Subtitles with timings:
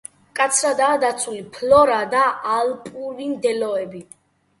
[0.27, 2.21] მკაცრადაა დაცული ფლორა და
[2.55, 4.03] ალპური მდელოები.